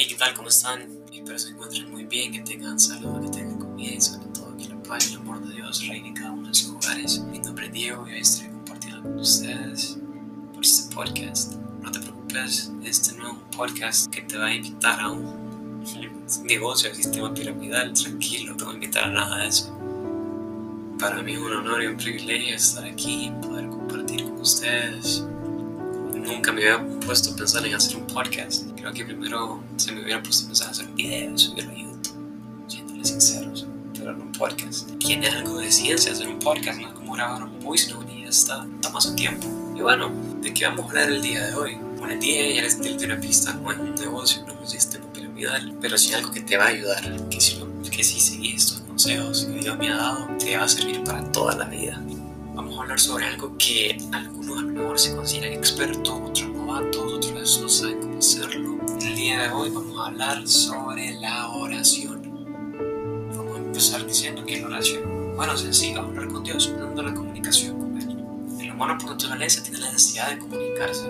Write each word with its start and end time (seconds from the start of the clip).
Hey, 0.00 0.06
¿qué 0.08 0.14
tal? 0.14 0.32
¿Cómo 0.32 0.48
están? 0.48 0.82
Espero 1.12 1.36
se 1.40 1.48
encuentren 1.48 1.90
muy 1.90 2.04
bien, 2.04 2.30
que 2.30 2.38
tengan 2.42 2.78
salud, 2.78 3.20
que 3.20 3.36
tengan 3.36 3.58
comida 3.58 3.94
y 3.94 4.00
sobre 4.00 4.28
todo 4.28 4.56
que 4.56 4.68
la 4.68 4.80
paz 4.80 5.10
y 5.10 5.14
el 5.14 5.18
amor 5.18 5.44
de 5.44 5.56
Dios 5.56 5.84
reine 5.88 6.06
en 6.06 6.14
cada 6.14 6.30
uno 6.30 6.46
de 6.46 6.54
sus 6.54 6.70
hogares. 6.70 7.18
Mi 7.18 7.40
nombre 7.40 7.66
es 7.66 7.72
Diego 7.72 8.06
y 8.06 8.12
hoy 8.12 8.20
estaré 8.20 8.52
compartiendo 8.52 9.02
con 9.02 9.18
ustedes 9.18 9.98
por 10.54 10.64
este 10.64 10.94
podcast. 10.94 11.54
No 11.82 11.90
te 11.90 11.98
preocupes, 11.98 12.70
este 12.84 13.12
no 13.14 13.26
es 13.26 13.32
un 13.32 13.50
podcast 13.50 14.08
que 14.14 14.22
te 14.22 14.38
va 14.38 14.46
a 14.46 14.54
invitar 14.54 15.00
a 15.00 15.10
un 15.10 15.82
negocio, 16.44 16.94
sistema 16.94 17.34
piramidal, 17.34 17.92
tranquilo, 17.92 18.52
no 18.52 18.56
te 18.56 18.64
voy 18.66 18.74
a 18.74 18.76
invitar 18.76 19.02
a 19.02 19.10
nada 19.10 19.38
de 19.38 19.48
eso. 19.48 19.76
Para 21.00 21.24
mí 21.24 21.32
es 21.32 21.40
un 21.40 21.54
honor 21.54 21.82
y 21.82 21.86
un 21.88 21.96
privilegio 21.96 22.54
estar 22.54 22.84
aquí 22.84 23.26
y 23.26 23.30
poder 23.44 23.66
compartir 23.68 24.22
con 24.22 24.42
ustedes 24.42 25.24
nunca 26.28 26.52
me 26.52 26.68
había 26.68 27.00
puesto 27.00 27.32
a 27.32 27.36
pensar 27.36 27.66
en 27.66 27.74
hacer 27.74 27.96
un 27.96 28.06
podcast. 28.06 28.66
Creo 28.76 28.92
que 28.92 29.04
primero 29.04 29.62
se 29.76 29.92
me 29.92 30.02
hubiera 30.02 30.22
puesto 30.22 30.44
a 30.44 30.46
pensar 30.48 30.66
en 30.66 30.72
hacer 30.72 30.86
un 30.88 30.94
video, 30.94 31.38
subirlo 31.38 31.70
a 31.70 31.74
YouTube, 31.74 32.64
siéndole 32.68 33.04
sinceros, 33.04 33.66
pero 33.94 34.12
un 34.12 34.32
podcast. 34.32 34.90
Tiene 34.98 35.28
algo 35.28 35.58
de 35.58 35.72
ciencia 35.72 36.12
hacer 36.12 36.28
un 36.28 36.38
podcast, 36.38 36.80
no 36.80 36.88
es 36.88 36.94
como 36.94 37.14
grabar 37.14 37.42
un 37.42 37.60
voice 37.60 37.90
note 37.92 38.12
y 38.12 38.22
ya 38.22 38.28
está, 38.28 38.66
toma 38.82 39.00
su 39.00 39.14
tiempo. 39.14 39.46
Y 39.76 39.80
bueno, 39.80 40.12
¿de 40.42 40.52
qué 40.52 40.66
vamos 40.66 40.86
a 40.86 40.88
hablar 40.88 41.10
el 41.10 41.22
día 41.22 41.46
de 41.46 41.54
hoy? 41.54 41.78
Bueno, 41.98 42.12
el 42.12 42.20
día 42.20 42.54
ya 42.54 42.62
les 42.62 42.80
di 42.80 43.04
una 43.04 43.18
pista, 43.18 43.54
no 43.54 43.72
es 43.72 43.78
un 43.78 43.94
negocio, 43.94 44.42
no 44.46 44.52
es 44.52 44.60
un 44.60 44.68
sistema 44.68 45.06
piramidal, 45.12 45.76
pero 45.80 45.96
sí 45.96 46.12
algo 46.12 46.30
que 46.30 46.40
te 46.40 46.56
va 46.56 46.64
a 46.64 46.68
ayudar, 46.68 47.28
que 47.28 47.40
si, 47.40 47.56
lo, 47.56 47.66
que 47.82 48.04
si 48.04 48.20
seguís 48.20 48.64
estos 48.64 48.80
consejos 48.80 49.44
que 49.44 49.60
Dios 49.60 49.78
me 49.78 49.90
ha 49.90 49.96
dado, 49.96 50.28
te 50.38 50.56
va 50.56 50.64
a 50.64 50.68
servir 50.68 51.02
para 51.04 51.24
toda 51.32 51.56
la 51.56 51.64
vida 51.64 52.00
vamos 52.78 52.90
a 52.90 52.92
hablar 52.92 53.00
sobre 53.00 53.24
algo 53.26 53.58
que 53.58 53.98
algunos 54.12 54.58
a 54.58 54.62
lo 54.62 54.68
mejor 54.68 54.98
se 54.98 55.16
consideran 55.16 55.52
expertos, 55.52 56.08
otros 56.08 56.48
novatos, 56.50 57.12
otros 57.12 57.60
no 57.60 57.68
saben 57.68 58.00
cómo 58.00 58.18
hacerlo. 58.18 58.78
El 59.00 59.16
día 59.16 59.42
de 59.42 59.50
hoy 59.50 59.70
vamos 59.70 59.98
a 59.98 60.06
hablar 60.06 60.46
sobre 60.46 61.14
la 61.18 61.48
oración. 61.48 62.22
Vamos 63.36 63.56
a 63.56 63.58
empezar 63.58 64.06
diciendo 64.06 64.44
que 64.44 64.60
la 64.60 64.68
oración, 64.68 65.34
bueno, 65.34 65.56
sencillo, 65.56 66.02
hablar 66.02 66.28
con 66.28 66.44
Dios, 66.44 66.72
dando 66.78 67.02
la 67.02 67.12
comunicación 67.14 67.78
con 67.78 68.00
Él. 68.00 68.16
El 68.60 68.70
humano 68.70 68.96
por 68.96 69.10
naturaleza 69.10 69.60
tiene 69.62 69.78
la 69.78 69.90
necesidad 69.92 70.30
de 70.30 70.38
comunicarse 70.38 71.08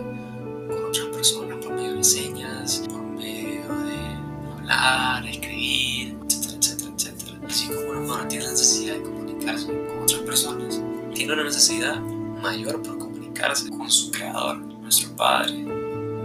con 0.69 0.85
otras 0.87 1.07
personas 1.09 1.59
por 1.63 1.75
medio 1.75 1.95
de 1.95 2.05
señas, 2.05 2.83
por 2.89 3.03
medio 3.03 3.69
de 3.85 4.53
hablar, 4.57 5.27
escribir, 5.27 6.17
etcétera, 6.25 6.57
etcétera, 6.57 6.91
etcétera. 6.97 7.39
Así 7.47 7.67
como 7.67 7.93
el 7.93 7.99
humano 7.99 8.27
tiene 8.27 8.45
la 8.47 8.53
necesidad 8.53 8.95
de 8.95 9.03
comunicarse 9.03 9.67
con 9.67 10.03
otras 10.03 10.21
personas, 10.21 10.81
tiene 11.19 11.33
una 11.33 11.43
necesidad 11.43 12.01
mayor 12.41 12.81
por 12.81 12.97
comunicarse 12.97 13.69
con 13.71 13.91
su 13.91 14.13
creador, 14.13 14.59
nuestro 14.59 15.17
Padre. 15.17 15.67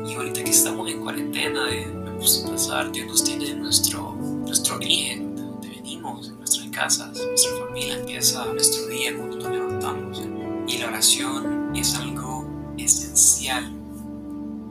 Y 0.05 0.13
ahorita 0.13 0.43
que 0.43 0.51
estamos 0.51 0.87
en 0.87 1.01
cuarentena, 1.01 1.67
eh, 1.73 1.87
me 1.87 2.11
gusta 2.11 2.47
pensar, 2.47 2.91
Dios 2.91 3.07
nos 3.07 3.23
tiene 3.23 3.49
en 3.49 3.63
nuestro, 3.63 4.13
nuestro 4.13 4.75
origen, 4.75 5.35
de 5.35 5.41
donde 5.41 5.69
venimos, 5.69 6.27
en 6.27 6.37
nuestras 6.37 6.67
casas, 6.67 7.17
nuestra 7.27 7.65
familia 7.65 7.97
empieza 7.97 8.45
nuestro 8.53 8.85
día 8.85 9.17
cuando 9.17 9.37
nos 9.37 9.49
levantamos. 9.49 10.21
Y 10.67 10.77
la 10.77 10.89
oración 10.89 11.75
es 11.75 11.95
algo 11.95 12.47
esencial 12.77 13.73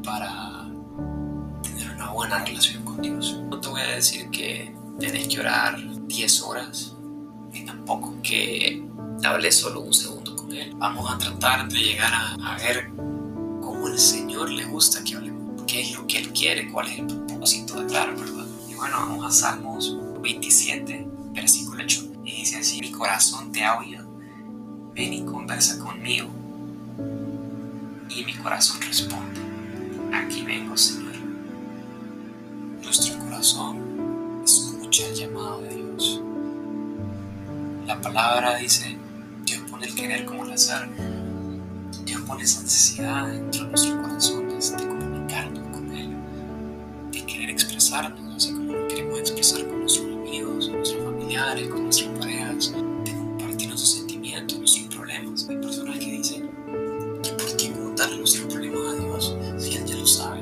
para 0.05 0.71
tener 1.65 1.97
una 1.97 2.13
buena 2.13 2.45
relación 2.45 2.85
con 2.85 3.03
Dios. 3.03 3.41
No 3.51 3.61
te 3.61 3.69
voy 3.69 3.81
a 3.81 3.97
decir 3.97 4.31
que 4.31 4.73
tenés 5.01 5.27
que 5.27 5.41
orar 5.41 5.81
10 6.07 6.43
horas, 6.43 6.95
ni 7.53 7.65
tampoco 7.65 8.15
que 8.23 8.92
hablé 9.27 9.53
solo 9.53 9.81
un 9.81 9.95
segundo 9.95 10.37
con 10.37 10.53
él. 10.53 10.75
Vamos 10.77 11.11
a 11.11 11.19
tratar 11.19 11.69
de 11.69 11.79
llegar 11.79 12.13
a, 12.13 12.35
a 12.35 12.57
ver 12.59 12.91
cómo 13.61 13.89
el 13.89 13.99
Señor 13.99 14.51
le 14.51 14.65
gusta 14.65 15.03
que 15.05 15.15
hablemos, 15.15 15.63
qué 15.67 15.83
es 15.83 15.93
lo 15.93 16.07
que 16.07 16.19
Él 16.19 16.33
quiere, 16.33 16.71
cuál 16.71 16.89
es 16.89 16.99
el 16.99 17.07
propósito 17.07 17.75
de 17.75 17.83
hablar, 17.83 18.17
¿verdad? 18.17 18.47
Y 18.69 18.75
bueno, 18.75 18.97
vamos 18.97 19.25
a 19.25 19.31
Salmos 19.31 19.97
27, 20.21 21.07
versículo 21.33 21.83
8. 21.83 22.13
Y 22.25 22.33
dice 22.33 22.59
así, 22.59 22.81
mi 22.81 22.91
corazón 22.91 23.53
te 23.53 23.65
ha 23.65 23.79
oído, 23.79 24.05
ven 24.95 25.13
y 25.13 25.25
conversa 25.25 25.79
conmigo. 25.79 26.29
Y 28.09 28.25
mi 28.25 28.35
corazón 28.35 28.81
responde, 28.83 29.41
aquí 30.13 30.43
vengo, 30.43 30.77
Señor. 30.77 31.13
Nuestro 32.83 33.19
corazón 33.19 34.43
escucha 34.45 35.07
el 35.07 35.15
llamado 35.15 35.61
de 35.63 35.77
Dios. 35.77 36.21
La 37.87 38.01
palabra 38.01 38.57
dice, 38.57 38.99
el 39.93 40.01
querer 40.01 40.25
como 40.25 40.45
el 40.45 40.53
hacer. 40.53 40.89
Dios 42.05 42.21
pone 42.23 42.45
esa 42.45 42.63
necesidad 42.63 43.29
dentro 43.29 43.65
de 43.65 43.69
nuestros 43.71 43.97
corazones 43.97 44.77
de 44.77 44.89
comunicarnos 44.89 45.69
con 45.69 45.93
Él, 45.93 46.11
de 47.11 47.25
querer 47.25 47.51
expresarnos, 47.51 48.37
así 48.37 48.53
como 48.53 48.73
lo 48.73 48.89
queremos 48.89 49.21
expresar 49.21 49.67
con 49.69 49.81
nuestros 49.81 50.07
amigos, 50.07 50.67
con 50.67 50.77
nuestros 50.77 51.05
familiares, 51.05 51.69
con 51.69 51.85
nuestras 51.85 52.19
parejas, 52.19 52.73
de 53.05 53.13
compartir 53.13 53.69
nuestros 53.69 53.93
sentimientos, 53.93 54.59
nuestros 54.59 54.87
problemas. 54.95 55.47
Hay 55.49 55.57
personas 55.57 55.99
que 55.99 56.11
dicen 56.11 56.51
que 57.23 57.31
por 57.33 57.57
qué 57.57 57.73
contarle 57.73 58.17
nuestros 58.19 58.53
problemas 58.53 58.95
a 58.95 58.95
Dios 58.95 59.37
si 59.59 59.77
Él 59.77 59.85
ya 59.85 59.97
lo 59.97 60.07
sabe. 60.07 60.41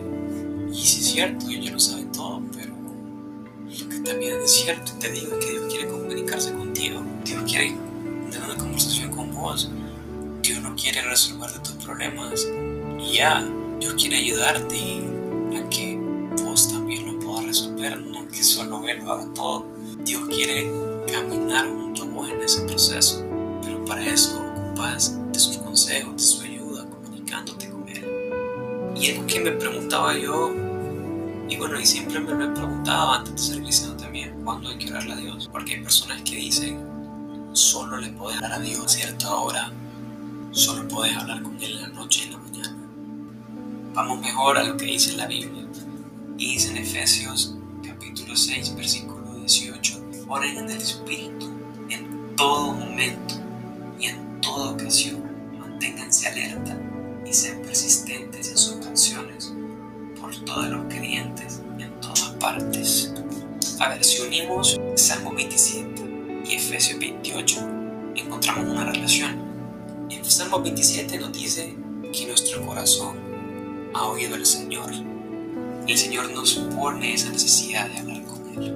Y 0.72 0.74
sí 0.74 1.00
es 1.00 1.10
cierto, 1.12 1.48
Él 1.48 1.62
ya 1.62 1.72
lo 1.72 1.80
sabe 1.80 2.04
todo, 2.12 2.42
pero 2.52 2.72
lo 2.74 3.88
que 3.88 3.98
también 4.00 4.40
es 4.42 4.52
cierto, 4.52 4.92
te 5.00 5.10
digo, 5.10 5.36
es 5.36 5.44
que 5.44 5.52
Dios 5.52 5.64
quiere 5.68 5.88
comunicarse 5.88 6.52
contigo. 6.52 7.02
Dios 7.24 7.42
quiere 7.44 7.76
tener 8.30 8.44
una 8.44 8.56
conversación 8.56 8.89
Dios 10.42 10.62
no 10.62 10.74
quiere 10.76 11.00
resolver 11.02 11.50
tus 11.62 11.72
problemas. 11.84 12.46
Y 12.98 13.14
ya, 13.14 13.42
Dios 13.78 13.94
quiere 13.94 14.16
ayudarte 14.16 15.02
a 15.56 15.68
que 15.70 15.98
vos 16.44 16.70
también 16.70 17.06
lo 17.06 17.18
puedas 17.18 17.46
resolver, 17.46 17.98
no 18.02 18.28
que 18.28 18.44
solo 18.44 18.86
Él 18.86 18.98
lo 18.98 19.12
haga 19.12 19.34
todo. 19.34 19.66
Dios 20.04 20.28
quiere 20.28 20.70
caminar 21.10 21.66
junto 21.68 22.02
a 22.02 22.06
vos 22.06 22.28
en 22.28 22.40
ese 22.42 22.62
proceso. 22.62 23.24
Pero 23.62 23.84
para 23.86 24.04
eso 24.04 24.40
ocupas 24.40 25.18
de 25.32 25.38
sus 25.38 25.56
consejos, 25.58 26.16
de 26.16 26.22
su 26.22 26.42
ayuda, 26.42 26.86
comunicándote 26.88 27.70
con 27.70 27.88
Él. 27.88 28.04
Y 28.94 29.12
algo 29.12 29.26
que 29.26 29.40
me 29.40 29.52
preguntaba 29.52 30.16
yo, 30.18 30.52
y 31.48 31.56
bueno, 31.56 31.80
y 31.80 31.86
siempre 31.86 32.20
me 32.20 32.32
lo 32.32 32.44
he 32.44 32.54
preguntado 32.54 33.12
antes 33.12 33.34
de 33.34 33.54
ser 33.54 33.62
cristiano 33.62 33.96
también, 33.96 34.42
¿cuándo 34.44 34.68
hay 34.68 34.78
que 34.78 34.90
orarle 34.90 35.14
a 35.14 35.16
Dios? 35.16 35.48
Porque 35.50 35.74
hay 35.74 35.80
personas 35.82 36.22
que 36.22 36.36
dicen, 36.36 36.89
le 38.00 38.10
puedes 38.10 38.36
hablar 38.36 38.52
a 38.52 38.58
Dios 38.60 38.84
a 38.84 38.88
cierta 38.88 39.34
hora, 39.34 39.72
solo 40.52 40.88
puedes 40.88 41.16
hablar 41.16 41.42
con 41.42 41.60
Él 41.62 41.72
en 41.72 41.82
la 41.82 41.88
noche 41.88 42.22
y 42.22 42.26
en 42.26 42.32
la 42.32 42.38
mañana. 42.38 42.76
Vamos 43.94 44.20
mejor 44.20 44.58
a 44.58 44.64
lo 44.64 44.76
que 44.76 44.86
dice 44.86 45.12
la 45.16 45.26
Biblia. 45.26 45.66
Y 46.38 46.54
dice 46.54 46.70
en 46.70 46.78
Efesios 46.78 47.56
capítulo 47.86 48.34
6, 48.34 48.74
versículo 48.74 49.34
18, 49.34 50.00
oren 50.28 50.56
en 50.56 50.70
el 50.70 50.78
Espíritu 50.78 51.50
en 51.90 52.34
todo 52.36 52.72
momento 52.72 53.34
y 53.98 54.06
en 54.06 54.40
toda 54.40 54.72
ocasión. 54.72 55.22
Manténganse 55.58 56.28
alerta 56.28 56.78
y 57.26 57.32
sean 57.32 57.60
persistentes 57.62 58.48
en 58.48 58.56
sus 58.56 58.86
acciones 58.86 59.52
por 60.20 60.34
todos 60.44 60.68
los 60.68 60.84
creyentes 60.86 61.60
en 61.78 62.00
todas 62.00 62.30
partes. 62.40 63.12
A 63.80 63.88
ver, 63.88 64.04
si 64.04 64.22
unimos 64.22 64.80
Salmo 64.94 65.32
27 65.34 66.42
y 66.48 66.54
Efesios 66.54 66.98
28, 66.98 67.89
encontramos 68.30 68.64
una 68.64 68.84
relación. 68.84 70.06
En 70.08 70.24
Salmo 70.24 70.60
27 70.60 71.18
nos 71.18 71.32
dice 71.32 71.74
que 72.12 72.26
nuestro 72.28 72.64
corazón 72.64 73.16
ha 73.92 74.06
oído 74.06 74.36
al 74.36 74.46
Señor. 74.46 74.88
El 75.88 75.98
Señor 75.98 76.30
nos 76.30 76.54
pone 76.54 77.12
esa 77.12 77.30
necesidad 77.30 77.88
de 77.90 77.98
hablar 77.98 78.22
con 78.22 78.62
Él. 78.62 78.72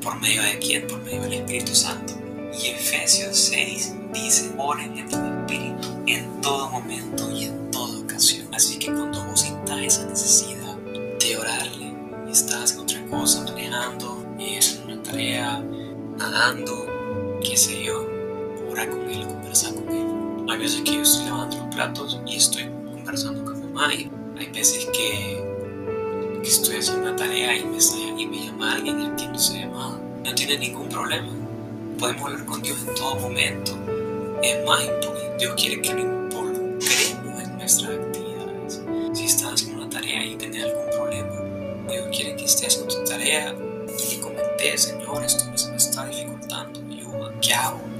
¿Por 0.00 0.20
medio 0.20 0.40
de 0.40 0.60
quién? 0.60 0.86
Por 0.86 1.02
medio 1.02 1.22
del 1.22 1.32
Espíritu 1.32 1.74
Santo. 1.74 2.14
Y 2.62 2.68
Efesios 2.68 3.36
6 3.36 3.94
dice, 4.14 4.52
oren 4.56 4.96
en 4.96 5.08
el 5.12 5.40
Espíritu 5.40 5.88
en 6.06 6.40
todo 6.40 6.70
momento 6.70 7.28
y 7.32 7.46
en 7.46 7.70
toda 7.72 7.98
ocasión. 7.98 8.46
Así 8.54 8.78
que 8.78 8.86
cuando 8.86 9.24
vos 9.24 9.40
sintas 9.40 9.80
esa 9.80 10.06
necesidad 10.06 10.76
de 11.18 11.36
orarle 11.36 11.92
estás 12.30 12.74
en 12.74 12.80
otra 12.80 13.04
cosa, 13.06 13.42
manejando, 13.42 14.24
en 14.38 14.82
una 14.84 15.02
tarea, 15.02 15.60
nadando, 16.16 16.86
qué 17.42 17.56
sé 17.56 17.82
yo, 17.82 18.05
ora 18.76 18.90
con 18.90 19.10
Él, 19.10 19.26
conversa 19.26 19.72
con 19.72 19.88
Él. 19.88 20.50
Hay 20.50 20.58
veces 20.58 20.82
que 20.82 20.94
yo 20.94 21.02
estoy 21.02 21.24
lavando 21.26 21.56
los 21.56 21.74
platos 21.74 22.20
y 22.26 22.36
estoy 22.36 22.64
conversando 22.92 23.44
con 23.44 23.72
mamá 23.72 23.94
y 23.94 24.10
hay 24.38 24.46
veces 24.52 24.86
que, 24.86 25.42
que 26.42 26.48
estoy 26.48 26.76
haciendo 26.76 27.08
una 27.08 27.16
tarea 27.16 27.56
y 27.56 27.64
me, 27.64 27.78
y 28.18 28.26
me 28.26 28.46
llama 28.46 28.74
alguien 28.74 29.00
y 29.00 29.06
atiendo 29.06 29.38
esa 29.38 29.54
llamada. 29.54 29.98
No 30.24 30.34
tiene 30.34 30.58
ningún 30.58 30.88
problema. 30.88 31.28
Podemos 31.98 32.24
hablar 32.24 32.44
con 32.44 32.62
Dios 32.62 32.78
en 32.86 32.94
todo 32.94 33.14
momento. 33.16 33.72
Es 34.42 34.66
más, 34.66 34.82
Dios 35.38 35.54
quiere 35.56 35.80
que 35.80 35.94
lo 35.94 36.00
involucremos 36.00 37.42
en 37.42 37.56
nuestras 37.56 37.90
actividades. 37.90 38.82
Si 39.14 39.24
estás 39.24 39.54
haciendo 39.54 39.82
una 39.82 39.90
tarea 39.90 40.24
y 40.24 40.36
tenés 40.36 40.64
algún 40.64 40.90
problema, 40.90 41.40
Dios 41.90 42.06
quiere 42.14 42.36
que 42.36 42.44
estés 42.44 42.76
en 42.76 42.88
tu 42.88 43.04
tarea 43.04 43.54
y 44.12 44.16
comenté, 44.18 44.76
Señor, 44.76 45.24
esto 45.24 45.46
me, 45.46 45.76
está 45.76 46.06
dificultando, 46.06 46.80
ayuda, 46.90 47.32
¿qué 47.40 47.54
hago? 47.54 47.95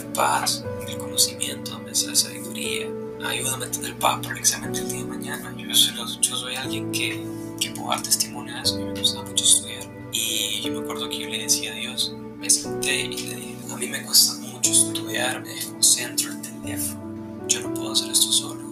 en 0.00 0.12
paz, 0.12 0.64
el 0.86 0.96
conocimiento, 0.98 1.72
dame 1.72 1.90
esa 1.92 2.14
sabiduría. 2.14 2.86
Ayúdame 3.26 3.66
a 3.66 3.70
tener 3.70 3.98
paz 3.98 4.20
para 4.20 4.34
el 4.34 4.38
examen 4.38 4.72
del 4.72 4.88
día 4.88 5.00
de 5.00 5.06
mañana. 5.06 5.54
Yo 5.56 5.74
soy, 5.74 5.94
yo 6.20 6.36
soy 6.36 6.54
alguien 6.54 6.92
que, 6.92 7.24
que 7.60 7.70
puedo 7.70 7.90
dar 7.90 8.02
testimonio 8.02 8.54
de 8.54 8.62
eso, 8.62 8.78
y 8.78 8.84
me 8.84 8.98
gusta 8.98 9.22
mucho 9.22 9.44
estudiar. 9.44 9.84
Y 10.12 10.62
yo 10.62 10.72
me 10.72 10.78
acuerdo 10.80 11.08
que 11.08 11.18
yo 11.18 11.28
le 11.28 11.38
decía 11.38 11.72
a 11.72 11.74
Dios, 11.74 12.14
me 12.38 12.48
senté 12.48 13.02
y 13.02 13.08
le 13.08 13.36
dije, 13.36 13.56
a 13.70 13.76
mí 13.76 13.88
me 13.88 14.02
cuesta 14.04 14.34
mucho 14.40 14.70
estudiar, 14.70 15.42
me 15.42 15.48
desconcentro 15.50 16.32
el 16.32 16.40
teléfono, 16.40 17.46
yo 17.48 17.60
no 17.60 17.74
puedo 17.74 17.92
hacer 17.92 18.10
esto 18.10 18.32
solo. 18.32 18.62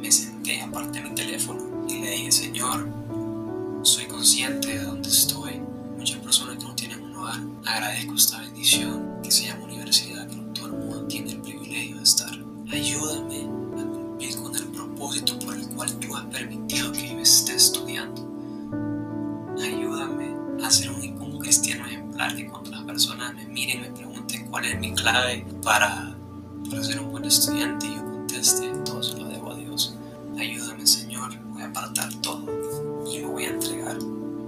Me 0.00 0.10
senté, 0.12 0.60
aparté 0.62 1.00
mi 1.02 1.14
teléfono 1.14 1.86
y 1.88 2.00
le 2.00 2.10
dije, 2.12 2.32
Señor, 2.32 2.88
soy 3.82 4.06
consciente 4.06 4.68
de 4.68 4.84
dónde 4.84 5.08
estoy. 5.08 5.60
Muchas 5.96 6.18
personas 6.20 6.56
que 6.58 6.64
no 6.64 6.74
tienen 6.74 7.02
un 7.02 7.16
hogar, 7.16 7.40
agradezco 7.64 8.14
esta 8.14 8.40
bendición 8.40 9.20
que 9.22 9.30
se 9.30 9.46
llama 9.46 9.65
Ayúdame 12.76 13.40
a 13.80 13.84
cumplir 13.86 14.36
con 14.36 14.54
el 14.54 14.66
propósito 14.66 15.38
por 15.38 15.56
el 15.56 15.66
cual 15.68 15.98
tú 15.98 16.14
has 16.14 16.26
permitido 16.26 16.92
que 16.92 17.08
yo 17.08 17.18
esté 17.20 17.54
estudiando. 17.54 18.20
Ayúdame 19.58 20.36
a 20.62 20.70
ser 20.70 20.90
un, 20.90 21.00
un 21.22 21.38
cristiano 21.38 21.86
ejemplar 21.86 22.36
que 22.36 22.46
cuando 22.46 22.72
las 22.72 22.82
personas 22.82 23.34
me 23.34 23.46
miren 23.46 23.80
me 23.80 23.90
pregunten 23.92 24.50
cuál 24.50 24.66
es 24.66 24.78
mi 24.78 24.92
clave 24.92 25.46
para, 25.62 26.18
para 26.68 26.84
ser 26.84 27.00
un 27.00 27.12
buen 27.12 27.24
estudiante, 27.24 27.86
yo 27.86 28.04
conteste, 28.04 28.68
todo 28.84 29.02
se 29.02 29.16
lo 29.16 29.24
debo 29.26 29.52
a 29.52 29.56
Dios. 29.56 29.96
Ayúdame 30.38 30.86
Señor, 30.86 31.34
voy 31.48 31.62
a 31.62 31.68
apartar 31.68 32.12
todo 32.20 32.44
y 33.10 33.20
me 33.20 33.26
voy 33.26 33.44
a 33.44 33.50
entregar 33.52 33.96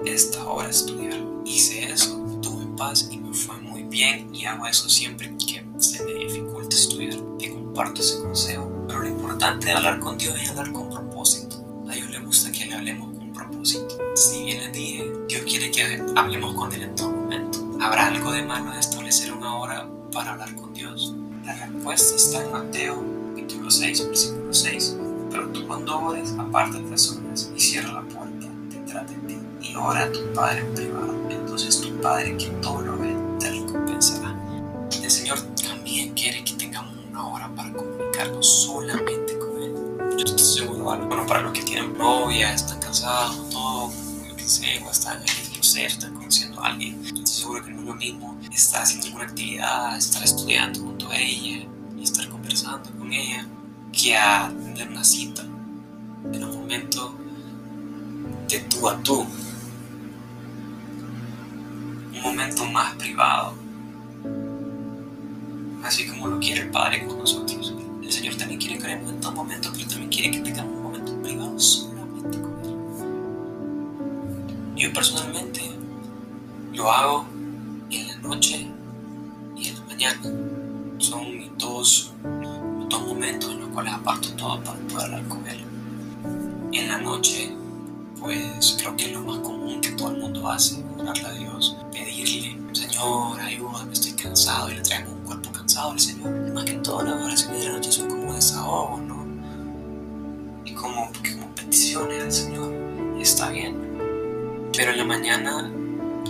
esta 0.05 0.45
hora 0.45 0.67
a 0.67 0.71
estudiar. 0.71 1.19
Hice 1.47 1.91
eso, 1.93 2.23
tuve 2.43 2.67
paz 2.77 3.09
y 3.11 3.17
me 3.17 3.33
fue 3.33 3.57
muy 3.63 3.85
bien 3.85 4.35
y 4.35 4.45
hago 4.45 4.67
eso 4.67 4.87
siempre 4.91 5.35
que 5.39 5.65
se 5.79 6.05
me 6.05 6.13
dificulte 6.13 6.77
estudiar. 6.77 7.18
Comparto 7.79 8.01
ese 8.01 8.21
consejo. 8.21 8.87
Pero 8.89 9.03
lo 9.03 9.09
importante 9.09 9.67
de 9.67 9.73
hablar 9.73 10.01
con 10.01 10.19
Dios 10.19 10.35
es 10.43 10.51
hablar 10.51 10.73
con 10.73 10.91
propósito. 10.91 11.65
A 11.89 11.93
Dios 11.93 12.11
le 12.11 12.19
gusta 12.19 12.51
que 12.51 12.67
le 12.67 12.75
hablemos 12.75 13.17
con 13.17 13.33
propósito. 13.33 13.97
Si 14.17 14.43
bien 14.43 14.59
les 14.59 14.73
dije, 14.73 15.13
Dios 15.29 15.43
quiere 15.43 15.71
que 15.71 16.03
hablemos 16.17 16.55
con 16.55 16.73
Él 16.73 16.83
en 16.83 16.97
todo 16.97 17.11
momento. 17.11 17.61
¿Habrá 17.81 18.09
algo 18.09 18.33
de 18.33 18.43
malo 18.43 18.73
de 18.73 18.81
establecer 18.81 19.33
una 19.33 19.57
hora 19.57 19.89
para 20.13 20.33
hablar 20.33 20.53
con 20.57 20.75
Dios? 20.75 21.15
La 21.45 21.55
respuesta 21.55 22.17
está 22.17 22.43
en 22.43 22.51
Mateo 22.51 23.05
capítulo 23.37 23.71
6, 23.71 24.09
versículo 24.09 24.53
6. 24.53 24.97
Pero 25.31 25.49
tú 25.51 25.65
cuando 25.69 26.01
ores, 26.01 26.35
aparta 26.37 26.81
personas 26.81 27.53
y 27.55 27.61
cierra 27.61 27.93
la 27.93 28.03
puerta 28.03 28.49
detrás 28.71 29.09
de 29.09 29.15
ti 29.19 29.39
y 29.63 29.77
ora 29.77 30.03
a 30.03 30.11
tu 30.11 30.33
Padre 30.33 30.63
en 30.63 30.75
privado. 30.75 31.15
Entonces 31.31 31.81
tu 31.81 31.97
Padre 32.01 32.37
que 32.37 32.49
todo 32.61 32.83
solamente 38.41 39.39
con 39.39 39.63
Él. 39.63 39.75
Yo 40.17 40.25
estoy 40.25 40.39
seguro, 40.39 40.85
bueno, 40.85 41.27
para 41.27 41.43
los 41.43 41.53
que 41.53 41.63
tienen 41.63 41.97
novia, 41.97 42.53
están 42.53 42.81
casados, 42.81 43.49
todo, 43.51 43.93
lo 44.29 44.37
que 44.37 44.43
sea, 44.43 44.85
o 44.85 44.91
están 44.91 45.23
no 45.57 45.63
sé, 45.63 45.87
están 45.87 46.15
conociendo 46.15 46.61
a 46.61 46.69
alguien. 46.69 47.01
Estoy 47.05 47.27
seguro 47.27 47.65
que 47.65 47.71
no 47.71 47.81
es 47.81 47.87
lo 47.87 47.95
mismo 47.95 48.39
estar 48.53 48.83
haciendo 48.83 49.07
alguna 49.07 49.25
actividad, 49.25 49.97
estar 49.97 50.23
estudiando 50.23 50.81
junto 50.81 51.09
a 51.11 51.17
ella 51.17 51.67
y 51.97 52.03
estar 52.03 52.29
conversando 52.29 52.91
con 52.99 53.13
ella 53.13 53.47
que 53.93 54.17
a 54.17 54.49
tener 54.49 54.89
una 54.89 55.05
cita 55.05 55.43
en 56.33 56.45
un 56.45 56.57
momento 56.57 57.15
de 58.49 58.59
tú 58.61 58.89
a 58.89 59.03
tú, 59.03 59.27
un 62.15 62.23
momento 62.23 62.65
más 62.67 62.95
privado, 62.97 63.55
así 65.85 66.07
como 66.09 66.29
lo 66.29 66.41
quiere 66.41 66.63
el 66.63 66.71
Padre 66.71 67.07
con 67.07 67.19
nosotros. 67.19 67.75
El 68.09 68.15
Señor 68.15 68.37
también 68.37 68.59
quiere 68.59 68.79
que 68.79 68.91
en 68.91 69.21
todo 69.21 69.33
momento, 69.33 69.71
pero 69.71 69.87
también 69.87 70.09
quiere 70.09 70.31
que 70.31 70.41
tengamos 70.41 70.75
un 70.75 70.83
momento 70.83 71.15
privado 71.21 71.61
solamente 71.61 72.41
con 72.41 72.59
Él. 72.65 72.75
Yo 74.77 74.91
personalmente 74.95 75.61
lo 76.73 76.91
hago 76.91 77.27
en 77.91 78.09
la 78.09 78.17
noche 78.17 78.67
y 79.59 79.69
en 79.69 79.75
la 79.75 79.83
mañana. 79.83 80.23
Son 80.97 81.37
mis 81.37 81.51
dos, 81.59 82.15
momentos 82.91 83.51
en 83.51 83.61
los 83.61 83.69
cuales 83.69 83.93
aparto 83.93 84.31
todo 84.31 84.65
para 84.65 84.79
poder 84.79 85.05
hablar 85.05 85.29
con 85.29 85.47
Él. 85.47 85.61
En 86.73 86.89
la 86.89 86.97
noche, 87.01 87.55
pues 88.19 88.79
creo 88.81 88.97
que 88.97 89.05
es 89.05 89.13
lo 89.13 89.21
más 89.21 89.41
común 89.41 89.83
que 89.83 89.91
todo 89.91 90.13
el 90.13 90.19
mundo 90.19 90.49
hace, 90.49 90.83
orarle 90.97 91.27
a 91.27 91.33
Dios, 91.33 91.77
pedirle, 91.93 92.59
Señor, 92.73 93.39
ayúdame, 93.39 93.93
estoy 93.93 94.13
cansado 94.13 94.71
y 94.71 94.77
le 94.77 94.81
traemos 94.81 95.13
un 95.13 95.25
cuerpo 95.25 95.53
cansado 95.53 95.91
al 95.91 96.01
Señor. 96.01 96.48
Más 96.59 96.65
que 96.65 96.73
todo 96.79 97.05
las 97.05 97.23
oraciones 97.23 97.61
de 97.61 97.67
la 97.69 97.75
noche 97.75 97.93
son 97.93 98.09
como 98.09 98.35
desahogos, 98.35 99.01
¿no? 99.03 99.25
Y 100.65 100.73
como, 100.73 101.09
como 101.31 101.55
peticiones 101.55 102.25
al 102.25 102.33
Señor, 102.33 102.75
y 103.17 103.23
está 103.23 103.51
bien. 103.51 103.77
Pero 104.77 104.91
en 104.91 104.99
la 104.99 105.05
mañana 105.05 105.71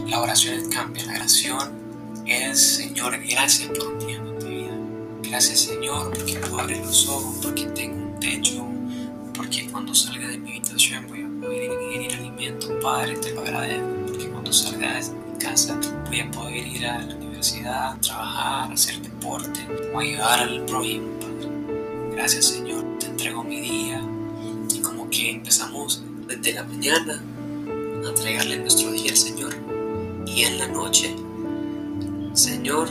la 0.06 0.20
oración 0.20 0.68
cambia, 0.68 1.06
la 1.06 1.14
oración 1.14 1.72
es, 2.26 2.76
Señor, 2.76 3.18
gracias 3.26 3.68
por 3.68 3.86
un 3.86 3.98
día 4.00 4.20
mi 4.20 4.32
vida. 4.32 4.76
Gracias, 5.22 5.60
Señor, 5.60 6.10
porque 6.10 6.34
puedo 6.40 6.60
abrir 6.60 6.76
los 6.76 7.08
ojos, 7.08 7.38
porque 7.42 7.64
tengo 7.64 7.96
un 7.96 8.20
techo, 8.20 8.66
porque 9.34 9.66
cuando 9.70 9.94
salga 9.94 10.28
de 10.28 10.36
mi 10.36 10.50
habitación 10.50 11.06
voy 11.08 11.22
a 11.22 11.40
poder 11.40 11.72
ingerir 11.72 12.12
alimento. 12.12 12.78
Padre, 12.80 13.16
te 13.16 13.32
lo 13.32 13.40
agradezco, 13.40 13.88
porque 14.06 14.28
cuando 14.28 14.52
salga 14.52 14.92
de 14.92 15.10
mi 15.10 15.38
casa 15.38 15.80
voy 16.06 16.20
a 16.20 16.30
poder 16.30 16.66
ir 16.66 16.86
a 16.86 16.98
trabajar, 18.00 18.72
hacer 18.72 19.00
deporte 19.00 19.60
o 19.94 19.98
ayudar 20.00 20.40
al 20.40 20.64
prójimo, 20.66 21.08
Padre. 21.20 21.48
Gracias, 22.12 22.46
Señor, 22.46 22.84
te 22.98 23.06
entrego 23.06 23.44
mi 23.44 23.60
día. 23.60 24.02
Y 24.74 24.80
como 24.80 25.08
que 25.08 25.30
empezamos 25.30 26.02
desde 26.26 26.54
la 26.54 26.64
mañana 26.64 27.22
a 28.04 28.08
entregarle 28.08 28.58
nuestro 28.58 28.90
día 28.90 29.10
al 29.10 29.16
Señor. 29.16 29.54
Y 30.26 30.42
en 30.42 30.58
la 30.58 30.68
noche, 30.68 31.14
Señor, 32.34 32.88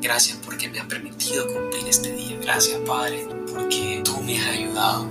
gracias 0.00 0.38
porque 0.44 0.68
me 0.68 0.80
has 0.80 0.86
permitido 0.86 1.46
cumplir 1.46 1.88
este 1.88 2.12
día. 2.12 2.38
Gracias, 2.42 2.78
Padre, 2.86 3.26
porque 3.52 4.02
tú 4.04 4.20
me 4.20 4.38
has 4.38 4.48
ayudado. 4.48 5.08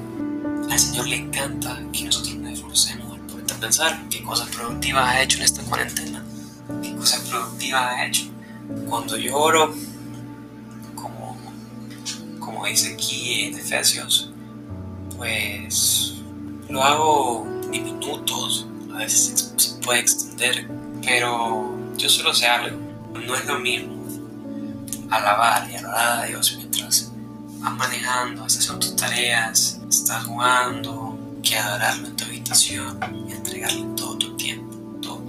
Al 0.69 0.79
Señor 0.79 1.07
le 1.07 1.17
encanta 1.17 1.81
que 1.91 2.05
nosotros 2.05 2.35
nos 2.35 2.53
esforcemos. 2.53 3.03
A 3.53 3.59
pensar 3.59 4.09
qué 4.09 4.21
cosas 4.23 4.49
productivas 4.49 5.15
has 5.15 5.23
hecho 5.23 5.37
en 5.37 5.43
esta 5.43 5.61
cuarentena. 5.63 6.22
Cosas 7.03 7.27
productivas 7.29 7.83
has 7.83 8.07
hecho. 8.07 8.23
Cuando 8.87 9.17
yo 9.17 9.35
oro, 9.35 9.75
como, 10.95 11.37
como 12.39 12.65
dice 12.65 12.93
aquí 12.93 13.43
en 13.43 13.59
Efesios, 13.59 14.31
pues 15.17 16.13
lo 16.69 16.81
hago 16.81 17.45
en 17.65 17.71
minutos, 17.71 18.67
a 18.93 18.99
veces 18.99 19.53
se 19.57 19.75
puede 19.81 19.99
extender, 19.99 20.69
pero 21.05 21.77
yo 21.97 22.07
solo 22.07 22.33
sé 22.33 22.47
algo. 22.47 22.79
No 23.11 23.35
es 23.35 23.45
lo 23.47 23.59
mismo 23.59 24.05
alabar 25.09 25.69
y 25.69 25.75
adorar 25.75 26.21
a 26.21 26.23
Dios 26.23 26.55
mientras 26.55 27.11
vas 27.59 27.73
manejando, 27.75 28.45
estás 28.45 28.63
haciendo 28.63 28.79
tus 28.79 28.95
tareas, 28.95 29.81
estás 29.89 30.23
jugando, 30.23 31.19
que 31.43 31.57
adorarlo 31.57 32.07
en 32.07 32.15
tu 32.15 32.23
habitación 32.23 32.97
y 33.27 33.33
entregarle 33.33 33.83
todo 33.97 34.17
tu 34.17 34.32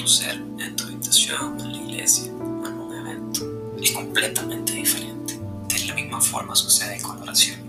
tu 0.04 0.10
ser 0.10 0.34
en 0.34 0.76
tu 0.76 0.84
habitación, 0.84 1.58
en 1.60 1.72
la 1.72 1.78
iglesia, 1.78 2.26
en 2.26 2.34
un 2.34 2.94
evento. 2.94 3.40
Es 3.80 3.92
completamente 3.92 4.74
diferente. 4.74 5.40
De 5.66 5.86
la 5.86 5.94
misma 5.94 6.20
forma 6.20 6.54
sucede 6.54 7.00
con 7.00 7.16
la 7.16 7.22
oración. 7.22 7.60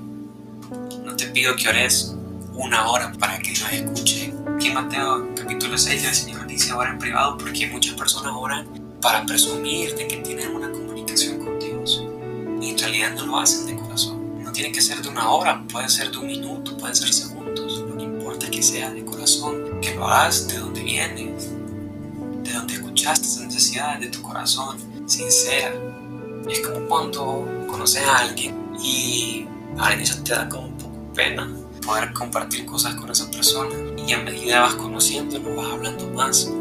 No 1.06 1.15
te 1.15 1.27
pido 1.27 1.56
que 1.56 1.70
ores 1.70 2.13
una 2.54 2.89
hora 2.89 3.13
para 3.13 3.39
que 3.39 3.51
Dios 3.51 3.72
escuche. 3.72 4.34
Aquí 4.54 4.70
Mateo 4.70 5.34
capítulo 5.34 5.77
6 5.77 6.04
el 6.04 6.13
Señor 6.13 6.46
dice 6.46 6.72
ahora 6.72 6.89
en 6.92 7.00
privado 7.00 7.38
porque 7.38 7.68
muchas 7.68 7.96
personas 7.96 8.34
oran 8.36 8.68
para 9.01 9.25
presumir 9.25 9.96
de 9.96 10.06
que 10.06 10.18
tienen 10.18 10.54
una 10.54 10.70
comunicación 10.70 11.38
con 11.39 11.58
Dios 11.58 12.04
y 12.62 12.70
en 12.70 12.77
realidad 12.77 13.13
no 13.15 13.27
lo 13.27 13.39
hacen 13.39 13.65
de 13.65 13.77
corazón. 13.77 14.44
No 14.44 14.51
tiene 14.51 14.74
que 14.74 14.82
ser 14.82 15.01
de 15.01 15.08
una 15.08 15.30
hora, 15.30 15.63
puede 15.72 15.88
ser 15.88 16.12
de 16.12 16.18
un 16.18 16.27
minuto, 16.27 16.77
puede 16.77 16.96
ser 16.96 17.13
segundos. 17.13 17.80
Lo 17.88 17.96
que 17.96 18.04
importa 18.04 18.48
es 18.48 18.51
que 18.51 18.62
sea 18.62 18.92
de 18.92 19.06
corazón, 19.06 19.80
que 19.82 19.96
lo 19.96 20.06
hagas 20.06 20.50
de 20.50 20.58
donde 20.58 20.84
vienes, 20.84 21.55
escuchaste 23.06 23.28
esa 23.28 23.46
necesidad 23.46 24.00
de 24.00 24.08
tu 24.08 24.22
corazón, 24.22 24.78
sincera. 25.06 25.74
Es 26.50 26.60
como 26.62 26.88
cuando 26.88 27.48
conoces 27.68 28.02
a 28.04 28.20
alguien 28.20 28.56
y 28.82 29.46
a 29.78 29.94
inicio 29.94 30.24
te 30.24 30.32
da 30.32 30.50
como 30.50 30.68
un 30.68 30.78
poco 30.78 31.14
pena 31.14 31.48
poder 31.86 32.12
compartir 32.14 32.66
cosas 32.66 32.96
con 32.96 33.12
esa 33.12 33.30
persona 33.30 33.76
y 34.08 34.12
a 34.12 34.18
medida 34.18 34.62
vas 34.62 34.74
conociéndolo 34.76 35.56
vas 35.56 35.72
hablando 35.72 36.08
más 36.10 36.52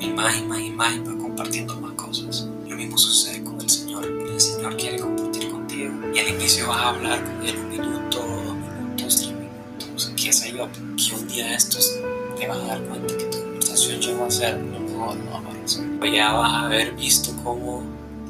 y 0.00 0.08
más 0.08 0.36
y 0.36 0.42
más 0.42 0.60
y 0.60 0.70
más 0.70 0.94
y 0.96 0.98
vas 0.98 1.14
compartiendo 1.14 1.80
más 1.80 1.92
cosas. 1.92 2.48
Lo 2.66 2.74
mismo 2.74 2.98
sucede 2.98 3.44
con 3.44 3.60
el 3.60 3.70
Señor. 3.70 4.04
El 4.04 4.40
Señor 4.40 4.76
quiere 4.76 4.98
compartir 4.98 5.48
contigo 5.48 5.92
y 6.12 6.18
al 6.18 6.28
inicio 6.28 6.66
vas 6.66 6.78
a 6.78 6.88
hablar 6.88 7.24
con 7.24 7.46
Él 7.46 7.56
un 7.56 7.68
minuto, 7.68 8.18
dos 8.18 8.56
minutos, 8.56 9.16
tres 9.16 9.28
minutos, 9.28 10.12
qué 10.16 10.32
sé 10.32 10.52
yo, 10.52 10.68
que 10.72 11.14
un 11.14 11.28
día 11.28 11.54
estos 11.54 11.92
te 12.36 12.48
vas 12.48 12.58
a 12.58 12.66
dar 12.66 12.82
cuenta 12.82 13.16
que 13.16 13.24
tu 13.26 13.38
conversación 13.38 14.00
llegó 14.00 14.24
a 14.24 14.30
ser 14.30 14.81
mejor, 15.06 15.16
lo 15.16 15.40
mejor. 15.40 16.12
Ya 16.12 16.32
vas 16.32 16.52
a 16.52 16.60
haber 16.66 16.92
visto 16.92 17.34
cómo 17.42 17.82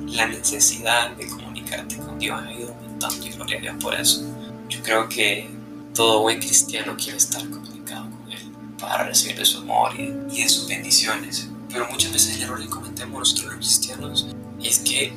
la 0.07 0.27
necesidad 0.27 1.11
de 1.17 1.27
comunicarte 1.27 1.97
con 1.97 2.19
Dios 2.19 2.41
ha 2.41 2.53
ido 2.53 2.75
aumentando 2.75 3.27
y 3.27 3.31
gloria 3.31 3.59
a 3.59 3.61
Dios 3.63 3.77
por 3.83 3.95
eso. 3.95 4.23
Yo 4.69 4.83
creo 4.83 5.09
que 5.09 5.49
todo 5.95 6.21
buen 6.23 6.39
cristiano 6.39 6.97
quiere 6.97 7.19
estar 7.19 7.43
comunicado 7.49 8.09
con 8.11 8.31
Él 8.31 8.51
para 8.79 9.05
recibir 9.05 9.37
de 9.37 9.45
su 9.45 9.59
amor 9.59 9.93
y, 9.99 10.13
y 10.35 10.43
de 10.43 10.49
sus 10.49 10.69
bendiciones. 10.69 11.49
Pero 11.71 11.89
muchas 11.91 12.13
veces 12.13 12.37
el 12.37 12.43
error 12.43 12.61
que 12.61 12.69
cometemos 12.69 13.19
nosotros 13.19 13.47
los 13.47 13.57
cristianos 13.57 14.27
es 14.63 14.79
que 14.81 15.15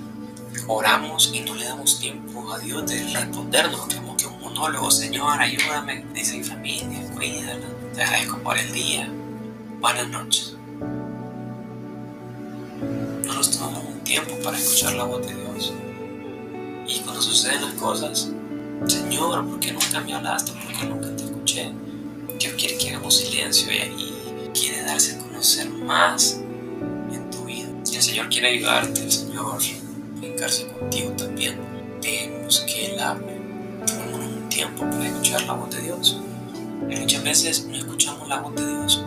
oramos 0.68 1.32
y 1.34 1.42
no 1.42 1.54
le 1.54 1.66
damos 1.66 2.00
tiempo 2.00 2.52
a 2.52 2.60
Dios 2.60 2.88
de 2.88 3.04
respondernos, 3.14 3.88
como 3.94 4.16
que 4.16 4.26
un 4.26 4.40
monólogo, 4.40 4.90
Señor, 4.90 5.40
ayúdame, 5.40 6.06
dice 6.14 6.38
mi 6.38 6.44
familia, 6.44 7.06
cuídala, 7.14 7.68
te 7.94 8.02
agradezco 8.02 8.38
por 8.40 8.58
el 8.58 8.72
día, 8.72 9.10
buenas 9.80 10.08
noches. 10.08 10.55
No 13.60 13.72
nos 13.72 13.86
un 13.86 14.00
tiempo 14.04 14.36
para 14.44 14.58
escuchar 14.58 14.96
la 14.96 15.06
voz 15.06 15.26
de 15.26 15.34
Dios. 15.34 15.74
Y 16.88 17.00
cuando 17.00 17.22
suceden 17.22 17.62
las 17.62 17.74
cosas, 17.76 18.30
Señor, 18.86 19.48
¿por 19.48 19.60
qué 19.60 19.72
nunca 19.72 20.02
me 20.02 20.14
hablaste? 20.14 20.52
¿Por 20.52 20.74
qué 20.78 20.86
nunca 20.86 21.16
te 21.16 21.24
escuché? 21.24 21.72
Dios 22.38 22.54
quiere 22.58 22.78
que 22.78 22.90
hagamos 22.90 23.16
silencio 23.18 23.72
y, 23.72 24.14
quiere 24.54 24.84
darse 24.84 25.16
a 25.16 25.20
conocer 25.20 25.70
más 25.70 26.42
en 27.12 27.30
tu 27.30 27.46
vida. 27.46 27.68
Y 27.92 27.96
el 27.96 28.02
Señor 28.02 28.30
quiere 28.30 28.50
ayudarte, 28.50 29.04
el 29.04 29.12
Señor 29.12 29.58
comunicarse 30.14 30.68
contigo 30.68 31.12
también. 31.12 31.58
Dejemos 32.02 32.60
que 32.62 32.88
Él 32.88 33.00
hable. 33.00 33.40
Tomémonos 33.86 34.28
un 34.28 34.50
tiempo 34.50 34.82
para 34.82 35.08
escuchar 35.08 35.42
la 35.44 35.54
voz 35.54 35.70
de 35.70 35.82
Dios. 35.82 36.20
Y 36.90 36.96
muchas 36.96 37.24
veces 37.24 37.66
no 37.66 37.76
escuchamos 37.76 38.28
la 38.28 38.40
voz 38.42 38.56
de 38.56 38.68
Dios, 38.68 39.04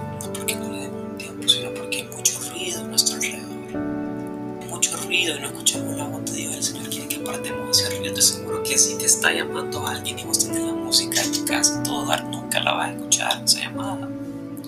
si 8.79 8.97
te 8.97 9.07
está 9.07 9.33
llamando 9.33 9.87
alguien 9.87 10.19
y 10.19 10.25
vos 10.25 10.39
tenés 10.39 10.63
la 10.63 10.73
música 10.73 11.23
en 11.23 11.33
tu 11.33 11.45
casa, 11.45 11.83
todo 11.83 12.07
dar, 12.07 12.25
nunca 12.25 12.61
la 12.61 12.73
vas 12.73 12.89
a 12.89 12.93
escuchar 12.93 13.43
esa 13.45 13.61
llamada. 13.61 14.09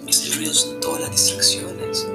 Ese 0.06 0.34
ruido 0.34 0.52
son 0.52 0.80
todas 0.80 1.02
las 1.02 1.10
distracciones 1.12 2.06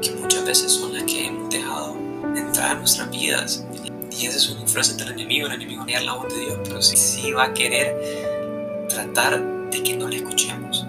que 0.00 0.12
muchas 0.12 0.44
veces 0.44 0.72
son 0.72 0.94
las 0.94 1.04
que 1.04 1.26
hemos 1.26 1.50
dejado 1.50 1.94
entrar 2.34 2.72
a 2.72 2.74
nuestras 2.74 3.10
vidas 3.10 3.64
y 4.18 4.26
esa 4.26 4.36
es 4.36 4.50
una 4.50 4.60
influencia 4.60 4.94
del 4.96 5.12
enemigo, 5.12 5.46
el 5.46 5.54
enemigo 5.54 5.84
no 5.84 6.00
la 6.00 6.12
voz 6.14 6.32
de 6.32 6.40
Dios, 6.40 6.58
pero 6.64 6.82
sí, 6.82 6.96
sí 6.96 7.32
va 7.32 7.44
a 7.44 7.54
querer 7.54 8.86
tratar 8.88 9.42
de 9.70 9.82
que 9.82 9.96
no 9.96 10.08
le 10.08 10.16
escuchemos. 10.16 10.86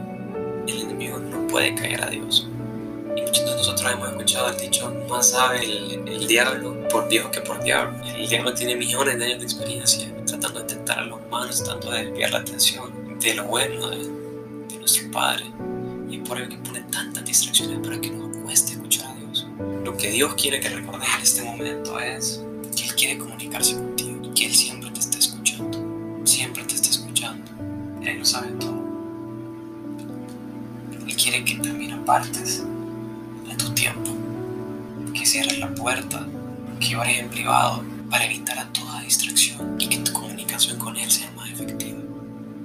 El 0.67 0.82
enemigo 0.82 1.20
no 1.20 1.48
puede 1.48 1.74
caer 1.75 2.03
a 2.03 2.08
Dios. 2.08 2.48
Y 3.15 3.22
muchos 3.22 3.46
de 3.46 3.55
nosotros 3.55 3.91
hemos 3.91 4.10
escuchado 4.10 4.50
el 4.50 4.58
dicho, 4.58 4.93
más 5.10 5.29
sabe 5.29 5.63
el, 5.63 6.27
diablo 6.27 6.83
por 6.94 7.10
Dios 7.10 7.28
que 7.30 7.42
por 7.42 7.62
diablo. 7.64 7.98
El 8.06 8.30
diablo 8.30 8.54
tiene 8.54 8.76
millones 8.76 9.18
de 9.18 9.26
años 9.26 9.40
de 9.40 9.46
experiencia 9.46 10.14
tratando 10.26 10.60
de 10.60 10.66
tentar 10.66 11.00
a 11.00 11.06
los 11.06 11.20
humanos, 11.20 11.64
tratando 11.64 11.92
de 11.92 12.06
desviar 12.06 12.32
la 12.32 12.40
atención 12.40 13.20
de 13.20 13.34
lo 13.34 13.46
bueno 13.46 13.90
de, 13.90 13.98
de 13.98 14.80
nuestro 14.80 15.12
Padre. 15.12 15.46
Y 16.10 16.20
por 16.20 16.38
ello 16.38 16.50
que 16.50 16.58
pone 16.58 16.82
tantas 16.92 17.26
distracciones 17.26 17.80
para 17.80 18.00
que 18.00 18.12
nos 18.12 18.38
cueste 18.38 18.74
escuchar 18.74 19.08
a 19.08 19.16
Dios. 19.16 19.48
Lo 19.84 19.98
que 19.98 20.12
Dios 20.12 20.36
quiere 20.36 20.60
que 20.60 20.70
recordes 20.70 21.10
en 21.18 21.22
este 21.22 21.42
momento 21.42 22.00
es 22.00 22.44
quiere 22.96 23.18
comunicarse 23.18 23.76
contigo 23.76 24.20
y 24.24 24.30
que 24.34 24.46
Él 24.46 24.56
siempre 24.56 24.90
te 24.92 25.00
está 25.00 25.18
escuchando. 25.18 25.78
Siempre 26.26 26.64
te 26.64 26.76
está 26.76 26.90
escuchando. 26.90 27.44
Él 28.02 28.20
lo 28.20 28.26
sabe 28.26 28.52
todo. 28.60 28.82
Él 31.06 31.16
quiere 31.18 31.44
que 31.44 31.56
también 31.56 31.94
apartes 31.94 32.64
de 33.48 33.56
tu 33.56 33.74
tiempo, 33.74 34.12
que 35.14 35.26
cierres 35.26 35.60
la 35.60 35.74
puerta, 35.74 36.26
que 36.88 36.96
ores 36.96 37.20
en 37.20 37.30
privado 37.30 37.84
para 38.10 38.25
evitar 38.25 38.60
a 38.60 38.68
toda 38.74 39.02
distracción 39.02 39.78
y 39.80 39.88
que 39.88 39.98
tu 40.00 40.13
comunicación 40.13 40.78
con 40.78 40.98
Él 40.98 41.10
sea 41.10 41.32
más 41.32 41.50
efectiva. 41.50 42.00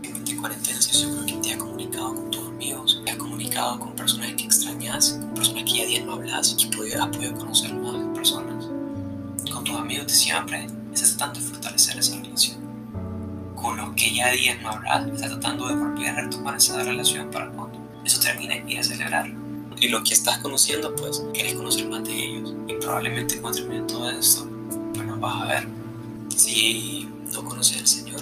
En 0.02 0.24
de 0.24 0.36
cuarentena 0.36 0.78
estoy 0.78 1.00
seguro 1.00 1.26
que 1.26 1.34
te 1.34 1.52
ha 1.52 1.58
comunicado 1.58 2.14
con 2.14 2.30
tus 2.30 2.48
amigos, 2.48 3.02
te 3.04 3.10
ha 3.12 3.18
comunicado 3.18 3.78
con 3.78 3.94
personas 3.94 4.32
que 4.32 4.44
extrañas, 4.44 5.18
con 5.20 5.34
personas 5.34 5.64
que 5.64 5.78
ya 5.78 5.86
día 5.86 6.04
no 6.04 6.14
hablas 6.14 6.54
que 6.54 6.66
has 6.66 7.06
podido 7.16 7.34
conocer 7.36 7.74
más 7.74 8.16
personas 8.16 8.68
tus 9.68 9.76
amigos 9.76 10.06
de 10.06 10.12
siempre, 10.14 10.66
estás 10.92 11.16
tratando 11.16 11.40
de 11.40 11.46
fortalecer 11.46 11.98
esa 11.98 12.16
relación. 12.16 12.58
Con 13.54 13.76
los 13.76 13.94
que 13.94 14.14
ya 14.14 14.30
días 14.30 14.60
no 14.62 14.70
hablas, 14.70 15.06
estás 15.08 15.30
tratando 15.30 15.68
de 15.68 15.74
volver 15.74 16.08
a 16.08 16.20
retomar 16.22 16.56
esa 16.56 16.82
relación 16.82 17.30
para 17.30 17.50
cuando 17.50 17.78
eso 18.04 18.20
termine 18.20 18.64
y 18.66 18.76
acelerarlo. 18.78 19.37
Y 19.80 19.88
los 19.88 20.02
que 20.02 20.14
estás 20.14 20.38
conociendo, 20.38 20.94
pues, 20.96 21.22
quieres 21.32 21.54
conocer 21.54 21.88
más 21.88 22.04
de 22.04 22.12
ellos. 22.12 22.54
Y 22.66 22.74
probablemente 22.74 23.40
cuando 23.40 23.60
termine 23.60 23.82
todo 23.82 24.10
esto, 24.10 24.48
pues 24.94 25.06
nos 25.06 25.20
vas 25.20 25.42
a 25.42 25.46
ver. 25.46 25.68
Si 26.36 27.08
no 27.32 27.44
conoces 27.44 27.78
al 27.78 27.86
Señor 27.86 28.20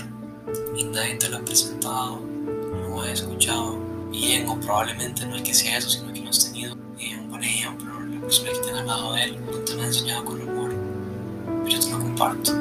y 0.77 0.85
nadie 0.85 1.15
te 1.17 1.29
lo 1.29 1.39
ha 1.39 1.41
presentado, 1.41 2.21
no 2.21 3.03
has 3.03 3.21
escuchado 3.21 3.79
bien, 4.11 4.49
o 4.49 4.59
probablemente 4.61 5.27
no 5.27 5.37
es 5.37 5.43
que 5.43 5.55
sea 5.55 5.79
eso, 5.79 5.91
sino 5.91 6.13
que 6.13 6.21
no 6.21 6.31
has 6.31 6.53
tenido 6.53 6.75
un 6.75 7.31
buen 7.31 7.45
ejemplo, 7.45 8.01
la 8.01 8.21
persona 8.21 8.51
que 8.51 8.59
te 8.59 8.71
ha 8.71 8.83
lado 8.83 9.13
de 9.13 9.25
Él, 9.25 9.39
no 9.45 9.59
te 9.59 9.75
lo 9.75 9.83
ha 9.83 9.87
enseñado 9.87 10.25
con 10.25 10.41
amor 10.41 10.87
yo 11.69 11.81
te 11.81 11.91
lo 11.91 11.99
comparto. 11.99 12.53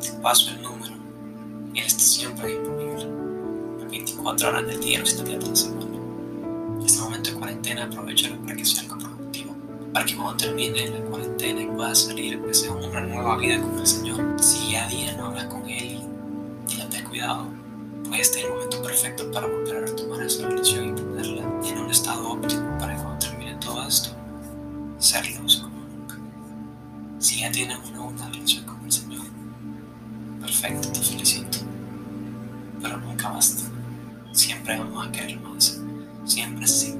Te 0.00 0.10
paso 0.20 0.50
el 0.50 0.62
número 0.62 0.92
él 1.74 1.86
está 1.86 2.02
siempre 2.02 2.48
disponible. 2.48 3.06
24 3.88 4.48
horas 4.48 4.66
del 4.66 4.80
día, 4.80 4.98
los 4.98 5.10
7 5.10 5.24
días 5.24 5.42
de 5.42 5.50
la 5.50 5.56
semana. 5.56 5.81
Cuarentena, 7.74 8.38
para 8.44 8.56
que 8.56 8.64
sea 8.64 8.82
algo 8.82 8.98
productivo. 8.98 9.56
Para 9.92 10.04
que 10.04 10.16
cuando 10.16 10.36
termine 10.36 10.88
la 10.88 11.00
cuarentena 11.06 11.62
y 11.62 11.66
puedas 11.66 11.98
salir, 12.04 12.34
empecé 12.34 12.70
una 12.70 13.00
nueva 13.00 13.36
vida 13.36 13.60
con 13.60 13.78
el 13.78 13.86
Señor. 13.86 14.36
Si 14.40 14.72
ya 14.72 14.88
día 14.88 15.16
no 15.16 15.26
hablas 15.26 15.46
con 15.46 15.68
Él 15.68 16.00
y 16.68 16.76
te 16.88 16.96
has 16.96 17.02
cuidado, 17.02 17.46
pues 18.08 18.20
este 18.20 18.40
es 18.40 18.44
el 18.44 18.52
momento 18.52 18.82
perfecto 18.82 19.30
para 19.30 19.46
volver 19.46 19.76
a 19.76 19.80
retomar 19.80 20.22
esa 20.22 20.48
relación 20.48 20.88
y 20.88 21.00
ponerla 21.00 21.42
en 21.64 21.78
un 21.78 21.90
estado 21.90 22.30
óptimo 22.30 22.78
para 22.78 22.94
que 22.94 23.02
cuando 23.02 23.18
termine 23.18 23.54
todo 23.56 23.86
esto, 23.86 24.10
ser 24.98 25.26
luz 25.40 25.62
si 27.22 27.38
ya 27.38 27.52
tienes 27.52 27.78
una 27.88 28.00
buena 28.00 28.28
relación 28.30 28.64
con 28.64 28.84
el 28.84 28.90
Señor, 28.90 29.24
perfecto, 30.40 30.90
te 30.90 30.98
felicito. 30.98 31.58
Pero 32.82 32.96
nunca 32.98 33.28
basta. 33.28 33.62
Siempre 34.32 34.76
vamos 34.76 35.06
a 35.06 35.12
querer 35.12 35.38
más. 35.38 35.80
Siempre 36.24 36.64
Él. 36.64 36.91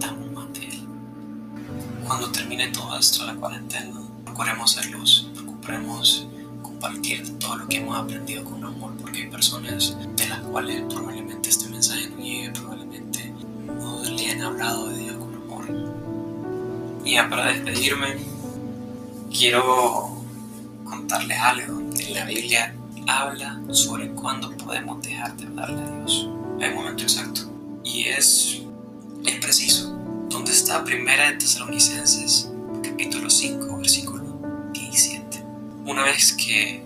Cuando 2.23 2.39
termine 2.39 2.69
todo 2.69 2.97
esto, 2.97 3.27
la 3.27 3.35
cuarentena, 3.35 4.01
procuremos 4.25 4.71
ser 4.71 4.87
luz, 4.93 5.27
procuremos 5.35 6.25
compartir 6.63 7.37
todo 7.41 7.57
lo 7.57 7.67
que 7.67 7.79
hemos 7.79 7.99
aprendido 7.99 8.45
con 8.45 8.63
amor, 8.63 8.93
porque 9.01 9.23
hay 9.23 9.27
personas 9.27 9.97
de 10.15 10.29
las 10.29 10.39
cuales 10.43 10.83
probablemente 10.89 11.49
este 11.49 11.69
mensaje 11.69 12.09
no 12.11 12.23
llegue, 12.23 12.53
probablemente 12.53 13.35
no 13.67 14.05
le 14.05 14.31
han 14.31 14.41
hablado 14.41 14.87
de 14.91 14.99
Dios 14.99 15.17
con 15.17 15.35
amor. 15.35 17.03
Y 17.05 17.15
ya 17.15 17.29
para 17.29 17.47
despedirme, 17.47 18.19
quiero 19.37 20.23
contarles 20.85 21.41
algo. 21.41 21.83
La 22.15 22.25
Biblia 22.25 22.73
habla 23.09 23.61
sobre 23.73 24.13
cuándo 24.13 24.57
podemos 24.59 25.03
dejar 25.03 25.37
de 25.37 25.47
hablarle 25.49 25.83
a 25.83 25.91
Dios. 25.97 26.29
Un 26.29 26.75
momento 26.77 27.03
exacto. 27.03 27.51
Y 27.83 28.05
es, 28.05 28.63
es 29.27 29.45
preciso. 29.45 29.92
Donde 30.33 30.51
está 30.51 30.83
Primera 30.83 31.31
de 31.31 31.37
Tesalonicenses, 31.37 32.51
capítulo 32.83 33.29
5, 33.29 33.77
versículo 33.77 34.25
17. 34.73 35.45
Una 35.85 36.05
vez 36.05 36.33
que 36.33 36.83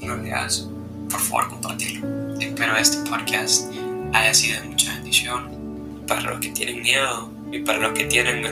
lo 0.00 0.16
leas, 0.16 0.66
por 1.08 1.20
favor 1.20 1.48
compartirlo. 1.48 2.36
Espero 2.40 2.76
este 2.76 3.08
podcast 3.08 3.72
haya 4.12 4.34
sido 4.34 4.60
de 4.62 4.68
mucha 4.68 4.92
bendición 4.94 6.04
para 6.08 6.22
los 6.22 6.40
que 6.40 6.48
tienen 6.48 6.82
miedo 6.82 7.30
y 7.52 7.60
para 7.60 7.78
los 7.78 7.92
que 7.92 8.06
tienen, 8.06 8.42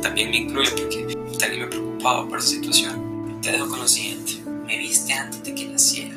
también 0.00 0.30
me 0.30 0.38
incluye 0.38 0.70
porque 0.70 1.14
también 1.38 1.60
me 1.60 1.68
preocupaba 1.68 2.26
por 2.26 2.38
esa 2.38 2.48
situación. 2.48 3.38
Te 3.42 3.52
dejo 3.52 3.68
con 3.68 3.80
lo 3.80 3.88
siguiente. 3.88 4.38
Me 4.66 4.78
viste 4.78 5.12
antes 5.12 5.44
de 5.44 5.54
que 5.54 5.66
naciera. 5.66 6.16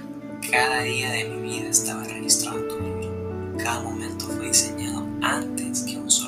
Cada 0.50 0.82
día 0.84 1.12
de 1.12 1.26
mi 1.26 1.50
vida 1.50 1.70
estaba 1.70 2.06
registrado 2.06 2.60
en 2.60 2.68
tu 2.70 2.80
libro. 2.80 3.58
Cada 3.58 3.82
momento 3.82 4.28
fue 4.28 4.48
diseñado 4.48 5.06
antes 5.22 5.82
que 5.82 5.98
un 5.98 6.10
solo 6.10 6.23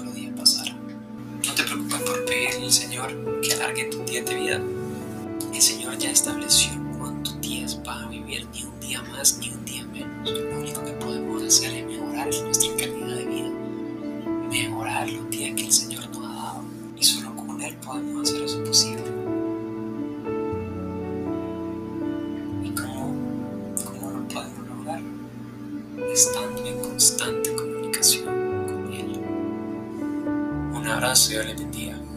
al 2.65 2.71
Señor 2.71 3.41
que 3.41 3.53
alargue 3.53 3.85
tu 3.85 4.03
día 4.05 4.23
de 4.23 4.33
vida. 4.33 4.61
El 5.53 5.61
Señor 5.61 5.99
ya 5.99 6.09
estableció 6.09 6.71
cuántos 6.97 7.39
días 7.39 7.79
vas 7.85 8.03
a 8.03 8.07
vivir, 8.07 8.47
ni 8.51 8.63
un 8.63 8.79
día 8.79 9.03
más 9.03 9.37
ni 9.37 9.51
un 9.51 9.63
día 9.65 9.85
menos. 9.85 10.31
Lo 10.31 10.59
único 10.59 10.83
que 10.83 10.93
podemos 10.93 11.43
hacer 11.43 11.71
es 11.75 11.85
mejorar 11.85 12.27
nuestra 12.43 12.75
calidad 12.75 13.17
de 13.17 13.25
vida, 13.25 13.49
mejorar 14.49 15.07
los 15.07 15.29
días 15.29 15.55
que 15.55 15.65
el 15.65 15.71
Señor 15.71 16.09
nos 16.09 16.25
ha 16.25 16.33
dado. 16.33 16.63
Y 16.97 17.03
solo 17.03 17.35
con 17.35 17.61
Él 17.61 17.77
podemos 17.85 18.31
hacer 18.31 18.43
eso 18.43 18.63
posible. 18.63 19.03
¿Y 22.63 22.69
cómo, 22.71 23.13
cómo 23.85 24.09
lo 24.09 24.27
podemos 24.27 24.67
lograr? 24.67 25.01
Estando 26.11 26.65
en 26.65 26.79
constante 26.79 27.55
comunicación 27.55 28.25
con 28.25 28.91
Él. 28.91 29.19
Un 30.73 30.87
abrazo 30.87 31.31
y 31.33 31.35
Dios 31.35 32.14